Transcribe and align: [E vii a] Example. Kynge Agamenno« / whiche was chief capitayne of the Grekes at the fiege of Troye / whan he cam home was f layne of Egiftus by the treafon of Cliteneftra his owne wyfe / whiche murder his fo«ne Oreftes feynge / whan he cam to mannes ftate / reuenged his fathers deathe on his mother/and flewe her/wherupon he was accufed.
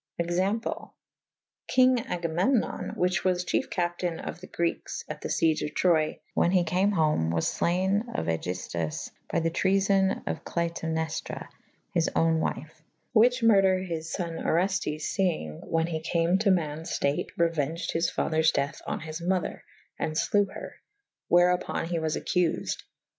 [E 0.19 0.23
vii 0.23 0.29
a] 0.29 0.31
Example. 0.31 0.95
Kynge 1.67 1.99
Agamenno« 2.07 2.91
/ 2.95 2.95
whiche 2.97 3.23
was 3.23 3.43
chief 3.43 3.69
capitayne 3.69 4.19
of 4.19 4.41
the 4.41 4.47
Grekes 4.47 5.03
at 5.07 5.21
the 5.21 5.29
fiege 5.29 5.61
of 5.63 5.75
Troye 5.75 6.21
/ 6.27 6.33
whan 6.33 6.49
he 6.49 6.63
cam 6.63 6.89
home 6.93 7.29
was 7.29 7.53
f 7.55 7.61
layne 7.61 8.05
of 8.15 8.25
Egiftus 8.25 9.11
by 9.31 9.39
the 9.39 9.51
treafon 9.51 10.23
of 10.25 10.43
Cliteneftra 10.43 11.47
his 11.93 12.09
owne 12.15 12.39
wyfe 12.39 12.81
/ 12.97 13.13
whiche 13.13 13.43
murder 13.43 13.77
his 13.77 14.11
fo«ne 14.15 14.41
Oreftes 14.41 15.03
feynge 15.03 15.59
/ 15.67 15.67
whan 15.69 15.85
he 15.85 15.99
cam 15.99 16.39
to 16.39 16.49
mannes 16.49 16.89
ftate 16.99 17.27
/ 17.33 17.37
reuenged 17.37 17.91
his 17.91 18.09
fathers 18.09 18.51
deathe 18.51 18.81
on 18.87 19.01
his 19.01 19.21
mother/and 19.21 20.15
flewe 20.15 20.51
her/wherupon 20.51 21.85
he 21.85 21.99
was 21.99 22.17
accufed. 22.17 22.81